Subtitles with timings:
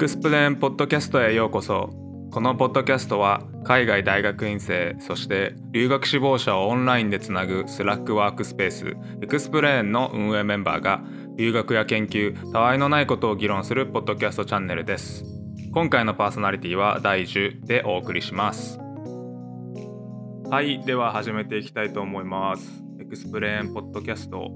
[0.00, 1.90] XPLANE ポッドキャストへようこそ。
[2.32, 11.02] このポッドキャストは海外大学院生そして留学志望者をオンラインでつなぐスラックワークスペース XPLANE の運営メンバーが
[11.36, 15.22] 留学や研究たわいのないことを議論するポッドキャストチャンネルです。
[15.70, 18.78] 今回のパーソナリティは第10でお送りします。
[20.48, 20.82] はい。
[20.82, 22.82] では始めていきたいと思います。
[23.02, 24.50] XPLANE ポッドキャスト。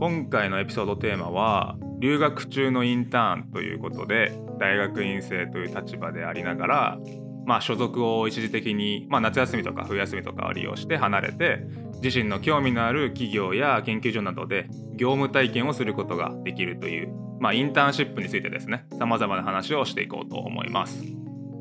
[0.00, 6.98] 今回のエピソードテーマは留学中のインターンということで大学院生という立場でありながら、
[7.46, 11.64] まあ、所属を一時的に、まあ、夏休みとか冬休みとかを利用して離れて
[12.02, 17.08] 自身の興味のある企業や研究所などで業務体験をすることができるという、
[17.40, 21.02] まあ、インターンシップについてですねさまざまな話をしていこうと思います。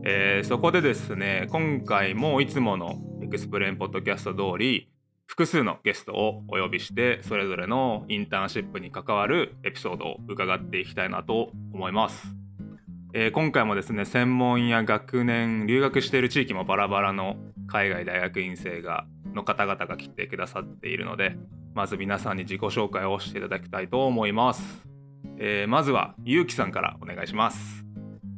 [0.05, 4.89] えー、そこでですね今回もいつものエクスプレンポッドキャスト通り
[5.33, 12.35] 複数のゲストをお呼びしてそれぞれのインターンシップに関わるエピソードを伺っていきたいなと思います。
[13.15, 21.35] えー、今回もですね専門や学年留学している地域もバラバラの海外大学院生がの方々が来てくださっているので
[21.73, 24.87] まず皆さんに自己紹介をしていただきたいと思います。
[25.39, 27.83] えー、まずはゆうきさんからお願いします。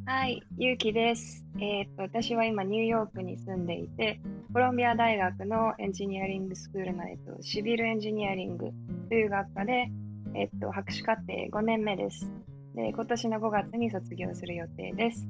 [0.06, 1.44] はい、ゆうきです。
[1.58, 4.18] えー、っと私は今ニューヨークに住んでいて、
[4.52, 8.70] コロンビア大学のエンジニアリングスクールの、えっと、シビルエンジニアリング
[9.08, 9.90] という学科で、
[10.34, 12.32] えっと、博士課程5年目です。
[12.74, 15.26] で、今年の5月に卒業する予定です。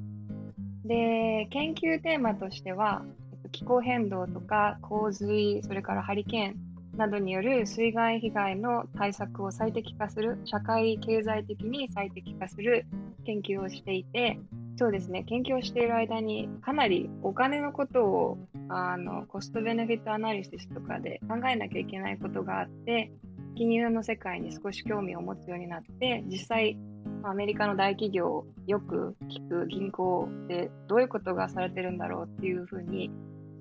[0.85, 3.03] で、研究テーマとしては、
[3.51, 12.85] 気候変動とか洪水、それからハリケーンなどによる水害被害の対策を最適化する、社会経済的に最適化する
[13.25, 14.39] 研究をしていて、
[14.77, 18.37] そうですね、研究をしている間にかなりお金のことを
[18.69, 23.11] あのコストベネフィットアナリシスとかで考えなきゃいけないことがあって、
[23.55, 26.77] 金融の世界に少し興味を持つようになって、実際、
[27.23, 33.09] アメリカの大企業をよく聞く銀行でどういうことがされてるんだろうっていうふうに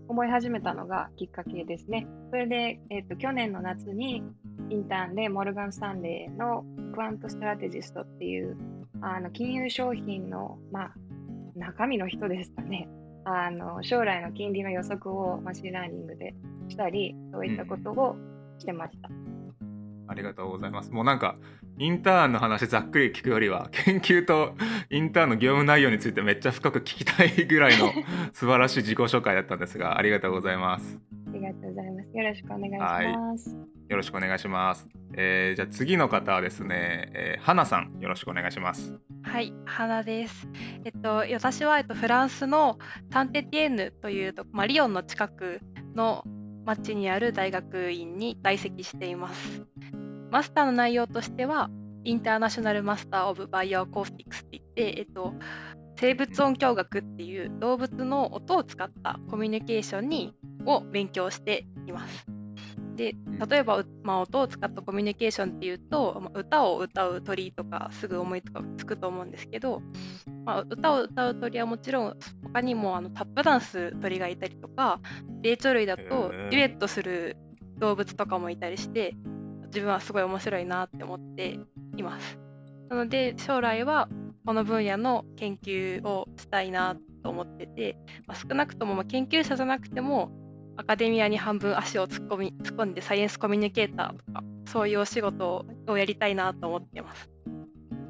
[0.09, 2.07] 思い始めたのがきっかけですね。
[2.31, 4.23] それで、えーと、去年の夏に
[4.69, 8.57] インターンでモルガン・スタンレーのQuant Strategist っていう
[9.01, 10.95] あの金融商品の、まあ、
[11.57, 12.89] 中身の人ですかね。
[13.25, 16.35] あの将来の金利の予測を machine learning で
[16.69, 18.17] したり、そういったことを
[18.59, 19.09] してました。
[20.09, 20.93] ありがとうございます。
[20.93, 21.37] もうなんか
[21.79, 24.55] インターンの話ざっくり聞くよりは 研究と
[24.91, 27.91] インターンの業務内容についてめっちゃ深く聞きたいぐらいの
[28.33, 31.01] 素晴らしい自己紹介だったんですがありがとうございます。
[31.29, 32.17] ありがとうございます。
[32.17, 33.57] よろしくお願いします。
[33.89, 34.89] よろしくお願いします。
[35.15, 38.99] えー、じゃあ次の方はですね、えー、花さんよろしくお願いします。
[39.27, 40.49] はい、花です。
[40.85, 42.79] えっと私はえっとフランスの
[43.11, 45.61] サンテティエンヌというとまあリヨンの近く
[45.95, 46.25] の
[46.65, 49.67] 町にある大学院に在籍しています。
[50.31, 51.71] マスターの内容としては、
[52.05, 55.35] International Master of Bioacoustics って言って、えっと、
[55.97, 60.35] 生物音響学っていう動物の音を使ったコミュニケーションに
[60.67, 62.27] を勉強しています。
[62.97, 63.15] で
[63.49, 68.43] 例えば、まあ、音を使ったコミュニケーションっていうと、まあ、歌を歌う鳥とかすぐ思い
[68.79, 69.83] つくと思うんですけど、
[70.45, 75.01] まあ、歌を歌う鳥はもちろん他にもあのタップダンス鳥がいたりとか
[75.43, 77.37] 霊長類だとデュエットする
[77.79, 79.15] 動物とかもいたりして
[79.67, 81.59] 自分はすごい面白いなって思って
[81.97, 82.39] います。
[82.89, 84.09] なので将来は
[84.47, 90.31] この分野の研究をしたいなと思ってて、まあ、少なくともま研究者じゃなくても
[90.77, 97.31] アカデミアに半分足を突っ込み突っ込んでサイエンスコミュニケーターとかそういうお仕事をやりたいなと思ってます。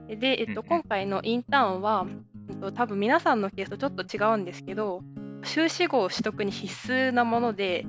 [0.09, 2.07] で、えっと、今回のインターンは、
[2.49, 5.03] えっと、多分皆さんのケースとちょっと違うんですけど
[5.43, 7.87] 修士号取得に必須なもので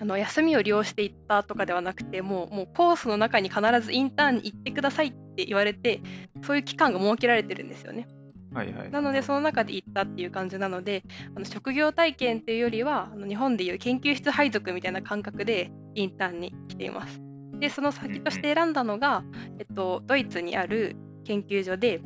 [0.00, 6.00] あの休みを利用していったとかではなくてもうもうコースの中に必ずインターンに行ってくださいって言われて
[6.42, 8.06] そういう期間が設けられてるんですよね。
[8.52, 11.02] はいはい、なのでその中で行ったっていう感じなので
[11.36, 17.20] あの職業体験っていうよりはあの日本でいう研究室配属みたいな感覚でインターンに来ています。
[17.58, 19.24] でその先として選んだのが、
[19.58, 22.00] えっと、ドイツにある研究所で、えっ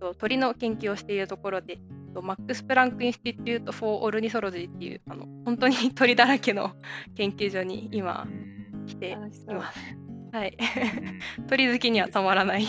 [0.00, 1.78] と、鳥の研究をしているところで
[2.16, 6.72] と Max Planck Institute for Ornithology っていうあの本当に 鳥だらけの
[7.14, 8.26] 研究所に今
[8.86, 9.46] 来ています。
[10.32, 10.56] はい、
[11.48, 12.64] 鳥好きにはたまらない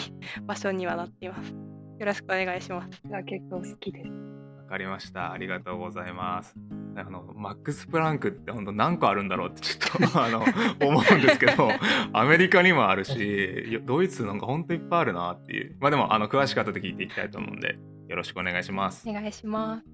[0.45, 1.66] 場所にはなっています。
[1.99, 3.01] よろしくお願いします。
[3.25, 4.09] 結構好きです。
[4.57, 5.31] わかりました。
[5.31, 6.55] ありがとうございます。
[6.95, 10.43] あのマックス・プランクって本当何個あるんだろうってちょっと あの
[10.81, 11.69] 思うんですけど
[12.11, 17.77] アメリカにもあるしドイツなんか本当いっぱいあるなっていうまあでもあの詳しかったと聞いていきたいと思うんで
[18.07, 19.07] よろしくお願いします。
[19.07, 19.85] お願いします。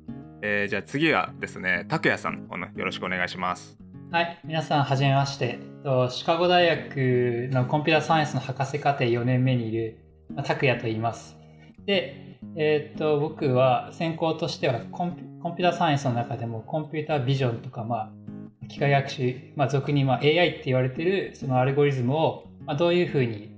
[0.41, 3.77] えー、じゃあ次はですね、拓也さん、よろしくお願いします。
[4.11, 5.57] はい、皆さんはじめまして。
[6.09, 9.97] シカゴ大学のコンピューターサイエンスの博士課程4年目にいる
[10.43, 11.42] 拓也と言います。
[11.85, 18.11] で、えー、っと僕は専攻としてはコンピューターサイエンスの中でもコンピュータービジョンとか、ま
[18.63, 23.53] あ、機械学習、まあ、俗にまあ AI って言われてるそのアルゴリズムを、まあ、どういうふうに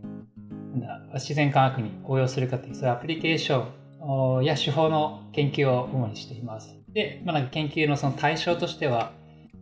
[1.14, 6.76] 自然科学に応用するかというそういうアプリケーションや手法の研究を主にしています。
[6.94, 9.12] で、まあ、なんか研究のその対象としては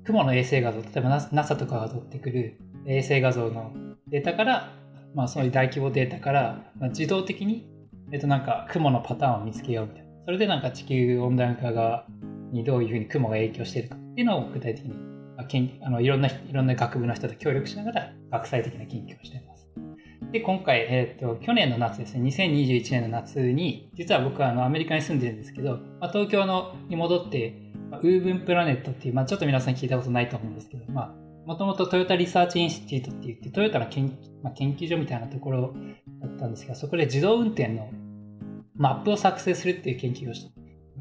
[0.06, 3.71] 雲の衛星画像例えば NASA とかが取ってくる衛星画像の
[4.07, 4.74] データから、
[5.16, 7.68] まあ、そういう大規模データから、まあ、自動的に、
[8.13, 12.06] えっと、なんか雲のパターンを見つけようみたいなそれでなんか地球温暖化が
[12.51, 19.68] にどういうふうに雲が影響しているかっていうのを具体的に、まあ、あのいろんないろんな学部の人と協力しながら学際的な研究をしています。
[20.31, 27.59] で今回、えーと、去年の夏ですね2021年の夏に実は僕はあのアメリカに住んでるんですけど、まあ、東京のに戻って
[27.94, 31.13] まあ、 Woven Planet っていう、まあ、ちょっと皆さん聞いたことないと思うんですけど、まあ、
[31.45, 35.75] もともと Toyota Research Institute って言って、トヨタの研,、まあ、研究所みたいなところ
[36.21, 37.92] だったんですが、そこで自動運転の
[38.75, 40.52] マップを作成するっていう研究をした。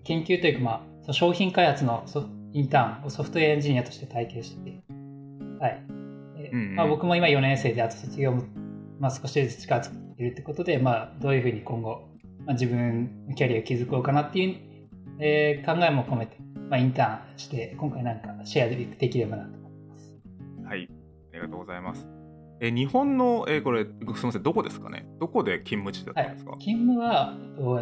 [0.05, 2.05] 研究というか、まあ、商品開発の
[2.53, 4.83] インターンをソフトウェアエンジニアとして体験してて、
[5.61, 5.83] はい。
[6.75, 8.43] まあ、僕も今4年生で、あと卒業も、
[8.99, 12.09] まあ、少しずつ近づいてるってことで、まあ、どういうふうに今後、
[12.45, 14.57] まあ、自分のキャリアを築こうかなっていう、
[15.21, 16.37] えー、考えも込めて、
[16.69, 20.15] まあ、インターンして、今回なんかシェアできればなと思います。
[20.65, 20.89] はい、
[21.33, 22.22] ありがとうございます。
[22.65, 25.05] え日本の、えこれ、すみません、どこですかね？
[25.19, 27.35] どこで勤務地だったんですか、はい、勤務は、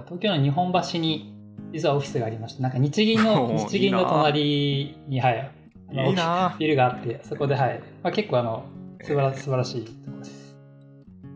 [0.07, 1.37] 東京の日本橋に
[1.71, 5.51] 実はオフィスがありまして、なんか日銀の、 日銀の隣に、はい、
[5.93, 8.65] いいなビルがあって、そこで、はい、まあ、結構あの
[9.03, 10.59] 素晴ら素晴らしいところです。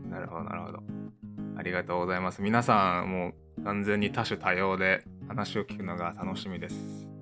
[0.09, 0.79] なるほど、なるほど。
[1.59, 2.41] ありがとうございます。
[2.41, 7.14] 皆さん、もう完全に多種多様で話を聞くのが楽しみです。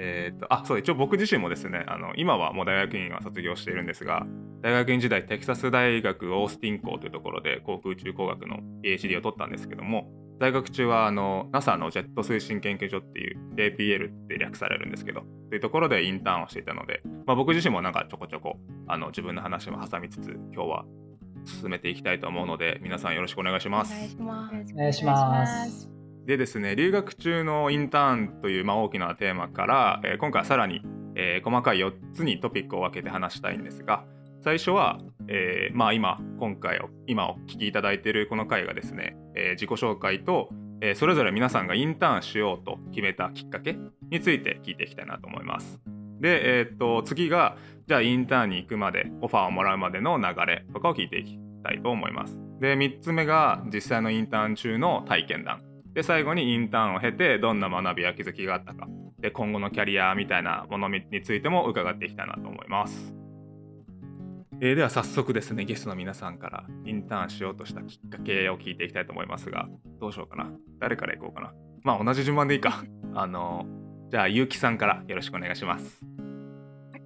[0.00, 4.24] えーと、あそう一応僕自身もですねあの今はもう大学院は卒業しているんですが
[4.62, 10.08] 大学院時代テキサス大学オースティン校というところで航空宇宙工学の PhD を取ったんですけども
[10.40, 18.56] 在学中はあの NASA のジェット推進研究所っていう JPL って略されるんですけどというところでインターンをしていたので、まあ、僕自身もなんかちょこちょこ
[18.86, 20.84] あの自分の話も挟みつつ今日は
[21.44, 23.92] 進めていきたいと思うので皆さんよろしくお願いします。
[23.92, 25.97] お願いします。
[26.28, 30.82] でですね留学中のインターンという、まあ、大きなテーマから、えー、今回はさらに、
[31.14, 34.04] えー、細かい4つにトピックを分けて話したいんですが
[34.44, 43.76] 最初は、えー、まあ、今今回を今お聞きいただいているこの回がですね、え自己紹介と、えそれぞれ皆さんがインターンしようと決めたきっかけ
[44.10, 45.80] について聞いていきたいなと思います。
[46.20, 47.56] で、えー、っと次が
[47.88, 52.38] じゃあインターンに行くまでオファーをもらうまでの流れとかを聞いていきたいと思います。
[52.60, 55.67] で3つ目が実際のインターン中の体験談
[55.98, 58.86] で最後にインターンを経てどんな学びや気づきがあったか
[59.18, 63.16] で今後のキャリアみたいなものについても伺っていきたいなと思います。
[64.60, 69.68] えー、では早速ですねゲストの皆さんからインターンしようとしたきっかけを聞いていきたいと思いますが
[70.00, 71.52] どうしようかな誰からいこうかな
[71.82, 72.84] まあ同じ順番でいいか
[73.14, 73.66] あの
[74.08, 76.06] じゃあゆうきさんからよろしくお願いします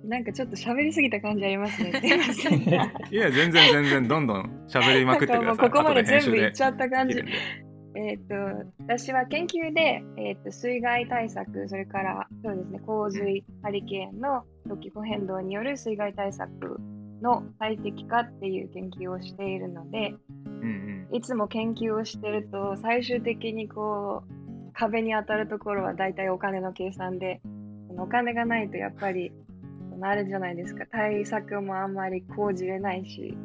[0.05, 1.93] なんかちょっと喋りすぎた感じありますね。
[3.11, 5.71] いや全然全然どんどん喋りまくってください。
[5.71, 7.23] ここまで全部いっちゃった感じ。
[7.95, 14.45] えーと、私は研究で、えーと、水害対策、それからそうです、ね、洪水、ハリケーンの
[14.81, 16.81] 気候変動による水害対策
[17.23, 27.41] の最適化っていう研究をしているので、うんうん、いつも研究をしてると最終的にこう壁に当たるところは大体お金の計算で
[27.99, 29.33] お金がないとやっぱり
[30.01, 30.85] あれじゃないですか。
[30.91, 33.37] 対策もあんまり講じれないし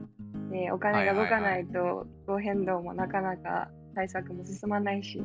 [0.52, 5.22] でお金が動かないと気候変動もなかなか対策も進まないし、い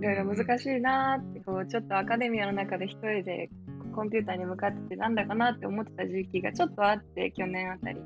[0.00, 3.50] ろいろ難しいなって、こう、ちょっとアカデミアの中で一人で
[3.92, 8.04] コンピューターに向かっててなんだかなって思ってた時期がちょっとあって、去年あたりに。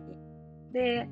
[0.73, 1.07] で、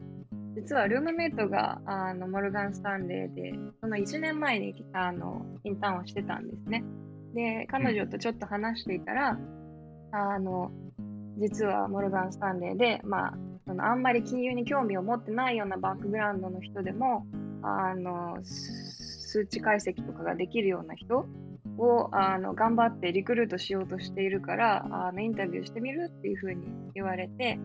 [0.54, 6.82] 実はルームメイトがあのモルガン・スタンレーで、その1年前にあのインターンをしてたんですね。
[7.34, 9.38] で、彼女とちょっと話していたら、
[10.12, 10.70] あの、
[11.38, 13.34] 実はモルガン・スタンレーで、まあ、
[13.66, 17.26] そのあんまり金融に興味を持ってないようなバックグラウンドの人でも、
[17.62, 18.38] あの
[19.36, 21.26] 数値解析とかができるような人
[21.76, 27.58] をあの頑張ってリクルートしようとしているからあのインタビューしてみるっていうふうに言われて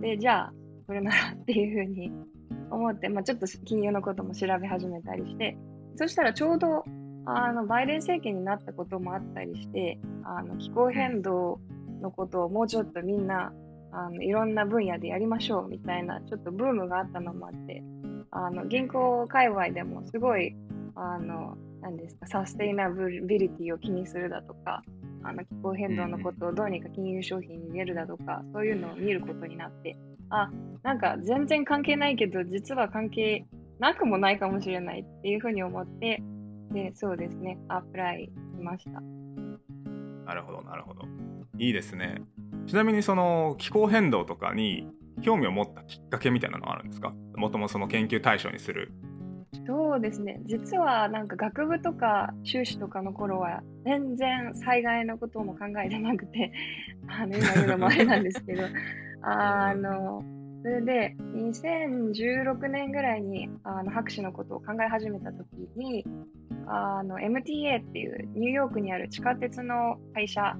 [0.00, 0.52] でじゃあ
[0.86, 2.10] それならっていうふうに
[2.70, 5.56] 思って、まあ、ちょっと金融のことも調べ始めたりして
[5.96, 6.84] そしたらちょうど
[7.24, 11.60] あのバイデン政権になったこともあったりしてあの気候変動
[12.00, 13.52] のことをもうちょっとみんな
[13.92, 17.84] あのいろんな分野でやりましょうみたいなちょっとブームがあったのもあって
[18.32, 20.56] あの銀行界隈でもすごい
[20.94, 24.82] あの何ですかサステイナビリティを気にするだとか
[25.24, 29.96] あの気候変動のことをどうにか金融商品に入れるだとか、そういうのを見ることになって
[30.30, 30.50] あ
[30.82, 33.46] なんか全然関係ないけど実は関係
[33.78, 36.22] なくもないかもしれないっていうふうに思って
[36.72, 39.02] で、そうですね、アプライしました。
[40.24, 41.02] なるほどなるほど。
[41.58, 42.22] いいですね。
[42.66, 44.88] ちなみにその気候変動とかに
[45.20, 47.12] 興味を持ったきっかけみたいなのはあるんですか？
[47.36, 48.92] もともその研究対象にする
[49.66, 56.52] そうですね、実はなんか学部とか修士とかの頃は全然災害のことも考えてなくて、
[57.06, 58.62] あの今言うのもあれなんですけど、
[59.22, 60.24] あの、
[60.62, 66.06] それで2016年ぐらいにあの博士のことを考え始めた時に、
[66.66, 70.56] あの MTA っていうニューヨークにある地下鉄の会社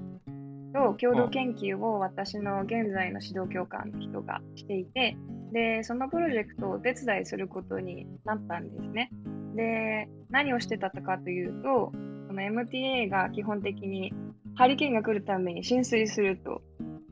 [0.73, 5.17] と共同研究を私の現在の指導教官の人がしていて、
[5.53, 9.09] で、そのプロジェクトをお手伝いすることになったんですね。
[9.55, 11.91] で、何をしてたかというと、
[12.27, 14.11] この MTA が基本的に
[14.55, 16.61] ハリケーンが来るために浸水すると、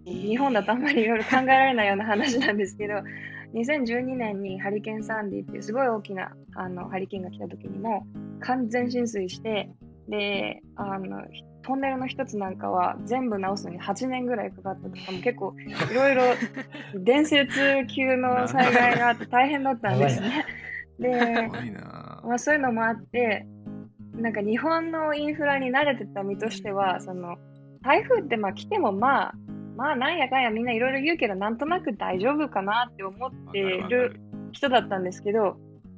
[0.06, 2.96] 日本だとあんまりいろいろ考えられないような話なんですけど、
[3.54, 8.08] 2012年にハリケーンサンディっていうすごい大きなあのハリケーンが来た時にも
[8.40, 9.70] 完全浸水して
[10.08, 11.22] であの
[11.72, 15.56] トンネルの一つなんかは全部直すのに8年ぐらいかかったとかも結構
[15.90, 16.24] いろいろ
[16.96, 20.46] 伝説級の災害があって大変だったんですね。
[21.00, 21.50] で、
[22.26, 23.48] まあ、そういうのもあって
[24.16, 27.38] なんか日本のインフラに慣れてた身としてはその
[27.84, 29.34] 台風ってまあ来てもまあ
[29.78, 34.20] まあなんやかんやみんないろいろ言うけどなんとなく大丈夫かなって思ってる
[34.52, 35.56] 人だったんですけど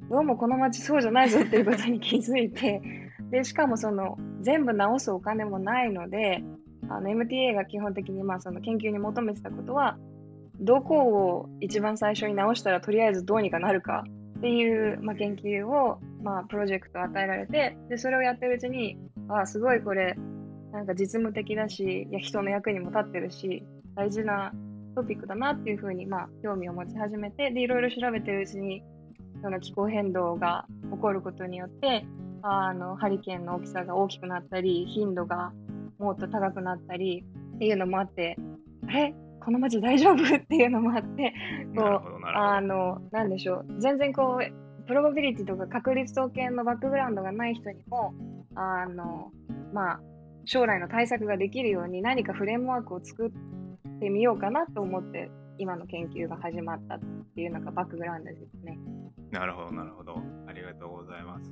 [0.08, 6.42] どうもこの町そうじゃないぞっていうことに気づいてでしかもその全部直すお金もないので
[6.88, 9.96] あの MTA が基本的にまあその研究に求めてたことは
[10.60, 14.04] どこを一番最初に直したらとりあえずどうにかなるか
[14.38, 20.16] っていう、まあ、研究を、まあ、プロジェクト与えられてでそれをやってるうちにあすごいこれ
[20.72, 23.64] なんか実務的だしいや人の役にも立ってるし
[23.96, 24.52] 大事な
[24.94, 28.82] トピックだなっていうふうに、まあ、興味を持ち始めてでいろいろ調べてるうちに
[29.42, 32.06] その気候変動が起こることによって
[32.46, 35.52] あのハリケーンの大きさが大きくなったり頻度が
[35.98, 37.24] もっと高くなったり
[37.56, 38.36] っていうのもあって
[38.86, 39.14] あれ？
[39.42, 40.22] この街大丈夫？
[40.36, 41.32] っていうのもあって
[41.74, 43.80] こうあのなんでしょう？
[43.80, 48.12] 全然こうプロバビリティとか確率統計のバックグラウンドがない人にも
[48.54, 49.32] あの
[49.72, 50.00] まあ
[50.44, 57.00] 将来の対策ができるように何かフレームワークを作ってみようかなと思って今の研究が始まったっ
[57.34, 58.78] ていうのがバックグラウンドですね。
[59.30, 60.20] なるほどなるほど。
[60.46, 61.50] ありがとうございます。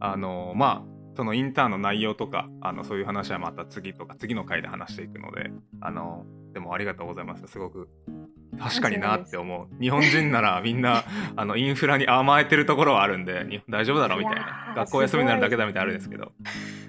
[0.00, 7.46] あのまあそのインターンの内容とかあのそういう話はまた次とか次の回で話していくのであのでもありがとうございます。
[7.46, 7.88] すごく
[8.58, 9.82] 確かになって思う。
[9.82, 11.04] 日本人ならみんな
[11.36, 14.72] あのインフラに甘えてるところはあるんで大丈夫だろうみたいな。
[14.76, 16.32] 学校休みになるだけだみたいなあるんですけど。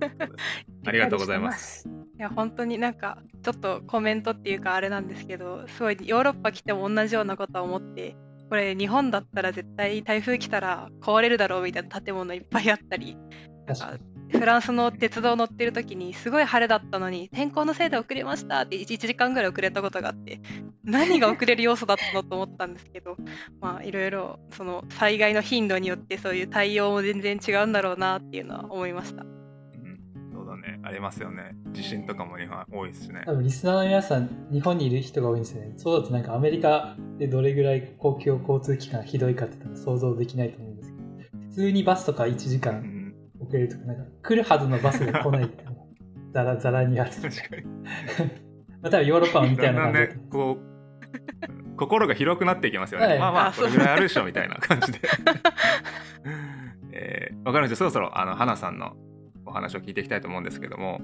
[0.85, 1.89] ありがとうございます。
[2.17, 8.15] いや本当になんかちょっとコメントっていうかあれなんですけどすごいヨーロッパ来ても同じようなことは思って
[8.49, 13.17] これ日本だったら絶対台風来たら壊れるだろうみたいな建物いっぱいあったり
[13.65, 13.97] なんか
[14.29, 20.39] フランスの鉄道乗ってる時にすごい晴れだったのに天候のせいで遅れましたって1時間ぐらい遅れたことがあって
[20.83, 23.17] 何が遅れる要素だったのと思ったんですけど
[23.61, 29.25] まあいろいろその災害の頻度によってそういう対応も全然違うんだろうなっていうのは思いました。
[30.57, 31.55] ねありますよね。
[31.71, 33.23] 地震とかも日本多いですしね。
[33.25, 35.73] 多分リスナーの皆さん日本にいる人が多いんですよね。
[35.77, 45.65] そうだとなんかアメリカでどれぐらい公共交通機関ひどいかって想像できないと思うんですけど普通にバスとか1時間遅れるとかなんか来るはずのバスが来ないって
[46.33, 47.63] ザラザラにある確かに。
[48.81, 50.75] まあ多分ヨーロッパもみたいな感じで、ね、こう
[51.77, 54.99] 心が広くなっていきますよね、はい、まあまあこれぐらいあるでしょみたいな感じで。
[56.97, 59.04] えー、分かるんですそろそろあの花さんのお
[59.55, 61.01] 話を聞いていきたいと思うんですけども、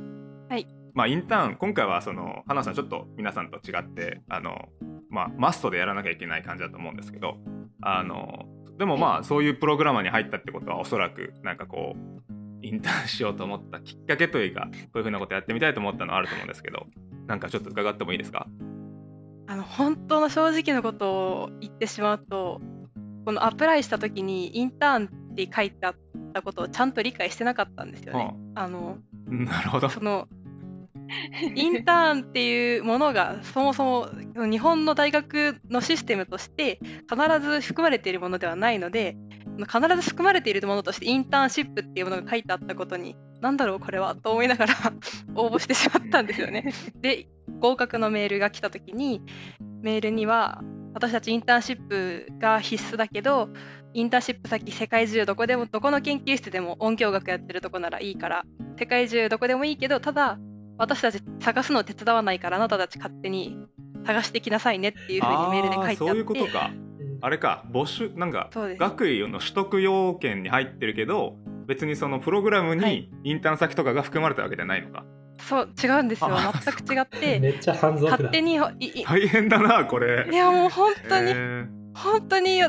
[0.50, 4.70] はい、まあ、インターン今回はその花さんちょっと皆さんと違ってあの、
[5.10, 7.38] まあ、マストでやらなきゃいけない感じだと思うんですけど
[7.82, 8.46] あの
[8.78, 12.32] でもまあそういうプログラマーに入ったってことはおそらくなんかこう
[12.66, 16.88] インターンしようと思ったきっかけというかこういうふうなことやってみたいと思ったのはあると思うんですけど
[17.28, 18.48] なんかちょっと伺ってもいいですか？
[19.48, 22.62] あの本当の正直なことを言ってしまうと
[23.26, 25.96] このアプライした時にインターンって書いてあっ
[26.32, 28.36] たことをちゃんと理解してなかったんですよね。
[28.56, 28.98] あの
[29.28, 30.28] なるほどその
[31.56, 34.10] インターンっていうものがそもそも
[34.50, 39.18] 日本の大学のシステムとして必ず含まれているものではないので
[39.60, 44.76] 必ず含まれているものとしてインターンシップっていうものが書いてあったことに何だろうこれはと思いながら
[45.36, 46.72] 応募してしまったんですよね。
[47.02, 47.28] で
[47.60, 49.22] 合格のメールが来た時に
[49.82, 53.50] メールには私たちインターンシップが必須だけど
[53.94, 58.44] インターンシップ先世界中どこでもどこの研究室でも音響学やってるとこならいいから
[58.78, 60.40] 世界中どこでもいいけどただ
[60.78, 63.58] 私たち探すの手伝わないからあなたたち勝手に
[64.06, 65.96] 探してきなさいねっていうふうにメールで書いてあって。
[65.98, 66.72] そういうことか。
[67.24, 71.36] あれか募集なんか学位の取得要件に入ってるけど
[71.68, 73.10] 別にそのプログラムはにい。
[73.26, 75.06] インターン先とかが含まれたわけじゃないのか。
[75.38, 76.30] そう違うんですよ。
[76.32, 79.06] あ全く違って めっちゃ勝手にいい。
[79.06, 80.28] 大変だなこれ。
[80.32, 81.68] いやもう本当に、えー。
[81.94, 82.62] 本当に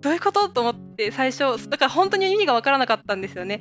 [0.00, 0.48] どういうこと？
[0.48, 3.60] と思って最初だから本当に意味が分からなかったんですよね。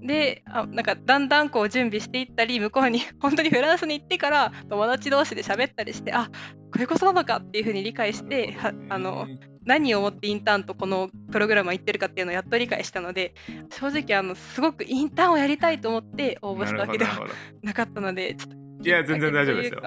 [0.00, 6.30] であなんかだんだんこう準備していったり向こうに 本当にフランスに行ってから友達同士で喋ったりしてあこ
[6.76, 9.26] ういうことなのかっていうふうに理解してはあの
[9.64, 13.34] 何をもってインターンとこのプログラムは言ってるかっていうのをやっと理解したので
[13.70, 17.26] 正直あのすごくインターンをやりたいと思って応募したわけでは
[17.62, 19.82] なかったのでちょっとどいや全然大丈夫ですよ。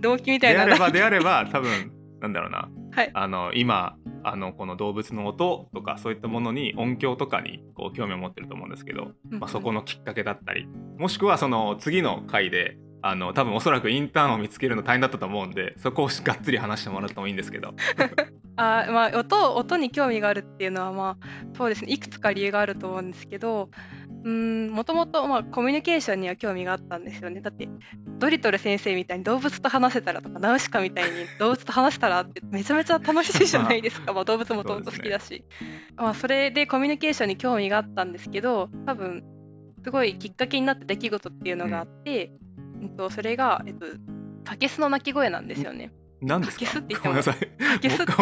[0.00, 0.64] 動機みたいな。
[0.64, 3.10] であればであれば多分なんだろうなはい。
[3.12, 10.66] あの今あのこの動物の音とかそういったものに音響とかにこう興味を持ってると思うんですけど、うんまあ、そこのきっかけだったり
[10.98, 17.74] もしくはその次の回であの多分おそらくインターンを見つけるの大変だったと思うんでそこをがっつり話してもらってもいいんですけど。
[18.56, 21.92] あーまあ、音音に興味があるっていうのは、まあ、そうですね。
[21.92, 23.68] いくつか理由があると思うんですけど
[24.24, 27.40] うーんもともと、まあ、コミュニケーションには興味があったんですよね。
[27.42, 27.68] だって
[28.18, 35.44] ドリトル先生みたいに動物と話せたらとかナウシカみたいに 動物と話せたらってめちゃめちゃ楽しいじゃないですか、 まあ、動物もともと好きだし。
[35.96, 39.22] そ,、まあ、それでコミュニケーションに興味があったんですけど多分
[39.84, 42.32] すごいきっかけになった出来事っていうのがあって、
[42.80, 42.96] うん。
[42.96, 43.86] とそれが、えっと、
[44.44, 45.92] カケスの鳴き声なんですよね。
[46.22, 46.64] 何ですか？
[46.78, 47.34] って言ってもごめんなさい。
[47.70, 48.12] カケスって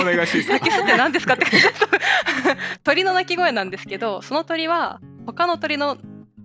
[0.71, 1.47] すって何ですかって
[2.83, 5.97] 鳥の鳴き声なんですけどその鳥は他の鳥の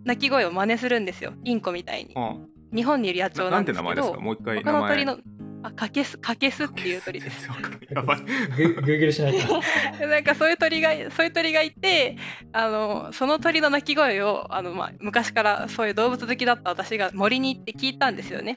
[0.05, 1.33] 鳴き声を真似するんですよ。
[1.43, 2.13] インコみたいに。
[2.15, 2.47] うん。
[2.75, 4.19] 日本にいる野鳥ななんてなんですけど名前ですか？
[4.21, 4.73] もう一回名前。
[4.73, 5.17] 他の鳥の
[5.63, 7.49] あカケスカケスっていう鳥です。
[7.89, 8.21] やばい。
[8.21, 9.61] グ グーグルしないと。
[10.07, 12.17] なんかそういう鳥がそういう鳥がいて
[12.53, 18.55] あのその鳥の鳴き声をあの、まあ、昔からそういう動物好きだった私が森に行って聞いたんですよね。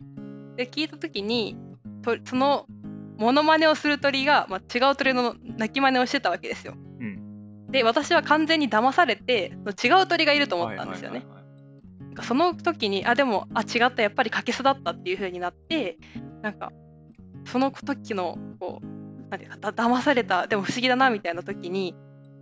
[0.56, 1.56] で聞いた時に
[2.02, 2.66] とその
[3.16, 6.74] モノマネをする鳥が、まあ、違う鳥の鳴き真似をしてたわけですよ。
[7.70, 11.24] うんで私は完全に騙されて違う鳥がいると思ったんですよね。
[12.22, 15.96] その時にあでもあ違ったやっぱりカケスだったっていう風になって
[16.42, 16.72] なんか
[17.44, 21.94] その時のこうなんていうかだ騙されたでも不思議だなみたいな時に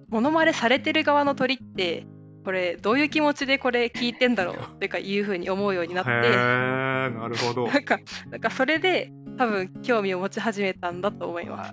[0.09, 2.07] モノマネされてる側の鳥って
[2.45, 7.67] これどういう気持ちでこれ聞いてんだろうっていうかいう風に思うようになってなるほど。
[7.69, 7.99] なんか
[8.31, 11.73] なんかそれで多分興味を持ち始めたんだと思います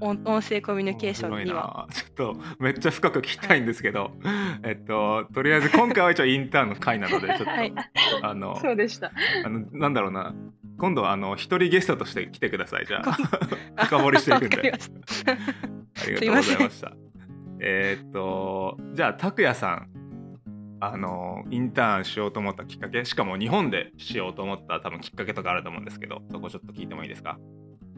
[0.00, 1.88] 音音声コミュニケーションには。
[1.92, 4.12] ちょっとめっちゃ深く聞きたいんですけど、
[4.62, 7.72] えっととりあえず今回は一応インターンの回なのでちょっと、はい。
[8.22, 9.12] あのそうでした。
[9.44, 10.34] あのなんだろうな。
[10.78, 13.16] 今度はあの一人ゲストとして来てくださいじゃあ。
[13.76, 14.72] あ深掘りしていくんで。
[14.72, 16.92] ありがとうございました
[17.60, 19.88] えーっとじゃあ拓也さん
[20.80, 27.36] あのインターンしようと思ったきっかけしかも日本でしようと思った多分きっかけとかあると思うんですけどそこちょっと聞いてもいいですか？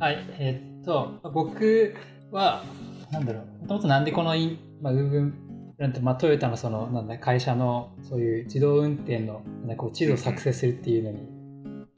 [0.01, 1.95] はい、えーっと、僕
[2.31, 2.65] は、
[3.13, 5.33] なんだろう、もともとなんでこのイン、まあ、Google
[5.77, 11.19] なんて、まあ、トヨタのその、なんだ、会社の、そういう自動運転の、なんかこう、地図を作成するっていうのに、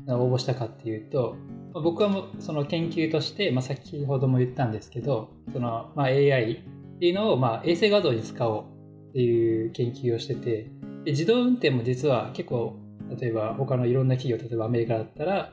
[0.09, 1.37] 応募したかっていうと、
[1.73, 6.55] まあ僕はもその研究として、まあ、先ほども言ったんですけど、その、まあ、AI
[6.97, 8.65] っていうのを、まあ、衛星画像に使おう
[9.11, 10.67] っていう研究をしてて、
[11.05, 12.75] で自動運転も実は結構、
[13.17, 15.53] 例えば他のいろんな企業、例えばアメリカだったら、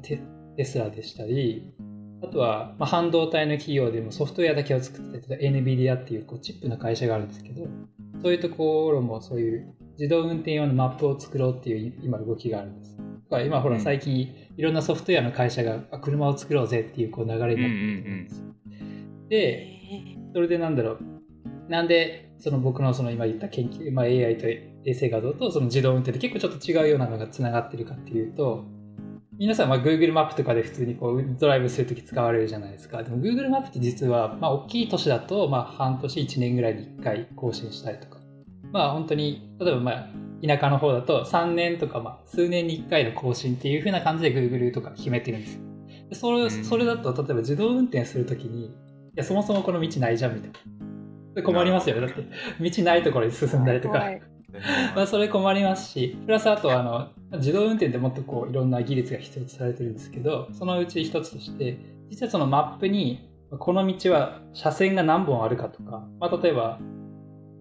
[0.00, 0.22] テ
[0.56, 1.72] テスラでしたり、
[2.22, 7.66] あとは、まあ、半導体の企業でもソフトウェアだけを作ってたり、NVIDIA っていうこうチップの会社があるんですけど、
[8.22, 12.96] そういうところもそういう自動運転用のマップを作ろうっていう今動きがあるんです。
[13.44, 18.44] 今ほらうん最近いろんなソフトウェアの会社があ車を作ろうぜっていうこう流れになってるんです。
[19.28, 20.98] で、えそれでなんだろう。
[21.68, 28.64] なんで、その僕のその今言った研究、まあ、AI と衛星画像とその自動運転って結構ちょっと違うようなのがつながってるかっていうと、
[29.40, 33.02] 皆さんは Google マップとかで普通にこうドライブするとき使われるじゃないですか。
[33.02, 38.18] でも Google マップって実は、まあ、大きい都市だと、まあ、半年、1年ぐらいに1回更新したりとか。
[38.70, 40.08] まあ、本当に、例えば、まあ、
[40.46, 45.62] 田舎の方だと3年とか、まあ、数年に1回の更新っていう風な感じで Google とか決めてるんですよ。
[46.10, 48.70] でそれうんそれだと、例えば自動運転するときに、い
[49.16, 50.58] や、そもそもこの道ないじゃんみたいな。
[51.36, 52.06] で困りますよね。
[52.06, 52.22] だって、
[52.60, 54.04] 道ないところに進んだりとか。
[54.94, 61.78] まあ、それ困りますし、プラスあとあの自動運転ってもっとこういろんな技術が必要とされてるんですけど、そのうち一つとして、
[62.10, 66.78] 実はそのマップに、この道は車線が何本あるかとか、まあ、例えば、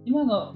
[0.05, 0.53] 今の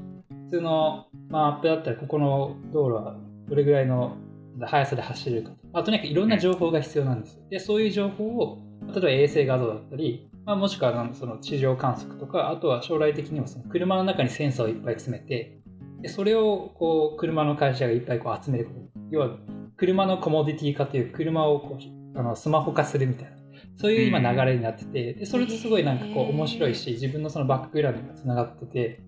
[0.48, 3.16] 普通のマップだったら、ここの道路は
[3.48, 4.16] どれぐらいの
[4.62, 7.40] 速さで走れるかとか、まあ、とにかくいろんな情報が必要なんです。
[7.50, 15.62] で、そういう情報を、例えば衛星画像だったり、まあ、もしくはその地上観測とか、あとは将来的にはその車の中にセンサーをいっぱい詰めて、
[16.04, 19.38] でそれをこう車の会社がいっぱいこう集めること要は
[19.78, 23.38] 車のコモディティ化という車をこうあのスマホ化するみたいな。
[23.78, 29.02] そういう今流れになっててでそれってすごいなんかこう面白いし自分のそのバックグラウンドがつながってて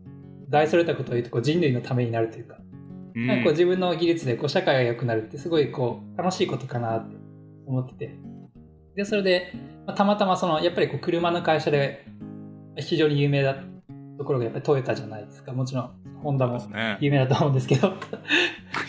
[0.50, 2.58] 大それたことを言うとこう人類のためになるというか、
[3.16, 3.28] うん。
[3.28, 7.18] なんかこう自分の技術でこう社会が良くなるってすごいこう楽しいことかなって
[7.68, 8.16] 思ってて。
[8.96, 9.52] でそれで、
[9.86, 12.08] まあたまたまそのやっぱりこう車の会社で
[12.78, 13.58] 非常に有名だ
[14.18, 16.60] ところがやっぱりトヨタじゃないですかもちろんホンダも。
[17.00, 17.88] 有名だと思うんですけど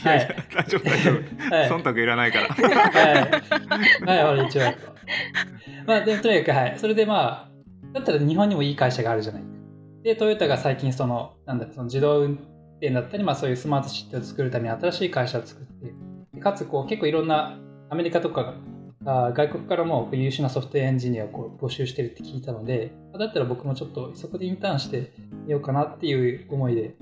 [0.05, 1.55] いやいや大丈夫大丈夫。
[1.55, 2.49] はい忖度いらないから。
[2.49, 4.63] はい、はい、俺一応。
[5.87, 6.79] まあ、でもとにかく、はい。
[6.79, 7.51] それでまあ、
[7.93, 9.49] だったら日本にもいい会社があるじゃないか。
[10.03, 12.39] で、トヨタが最近、その、なんだその自動運
[12.79, 15.93] 転だったり、まあそういうスマートシティを作るために新しい会社を作って、
[16.35, 17.59] でかつ、こう、結構いろんな
[17.89, 18.55] アメリカとか
[19.05, 25.13] 外国からも優秀なソフトウェアエンジニアをこう募集してるって聞いたので、あだったら僕もちょっとそこでインターンして
[25.45, 26.97] みようかなっていう思いで、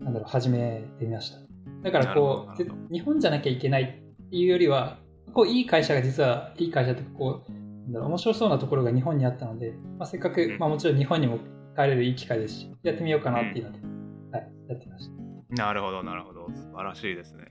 [0.00, 1.38] なんだろう、始めてみました。
[1.82, 4.98] だからこう、日本じゃなきゃいけないっていうよりは、
[5.32, 7.52] こういい会社が実はいい会社とかこう
[7.86, 11.38] なんだろう面白そうなところが日本にあったので、まあ、せっかく、うんまあ、もちろん日本にも
[11.76, 13.78] 帰れるいい機会ですしやってみようかなっていうので、
[14.32, 17.44] はい、やってましたなるほどなるほど素晴らしいですね。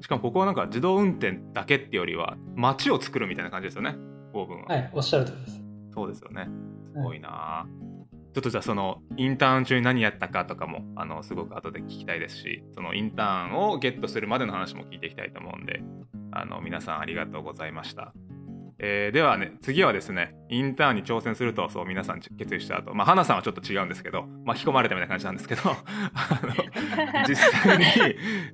[0.00, 3.96] しかもここはなんか自動運転だけってよりは街を作るみたいな感じですよね。
[4.34, 4.66] オーブンは。
[4.66, 5.60] はいおっしゃるとりです
[5.94, 6.48] そうですよね。
[6.94, 7.66] すごいな、
[8.34, 15.82] ちょっとじゃあそのインターン中に何やったかとかもあのすごく後で聞きたいですしそのインターンをゲットするまでの話も聞いていきたいと思うんで
[16.30, 18.14] あの皆さんありがとうございました。
[18.84, 25.62] えーではね次はですねインターンに挑戦するとそう皆さん決意した後まあ花さんはちょっと違うんですけど巻き込まれたみたいな感じなんですけど
[27.28, 27.84] 実際に、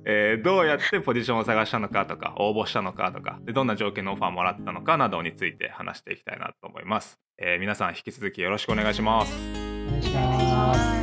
[0.05, 9.33] えーどうやってポジションを探したのかとか応募したのかとかでどんな条件のオファーもらったのかなどについて話していきたいなと思います、えー皆さん引き続きよろしくお願いします。
[9.87, 10.98] お願いします。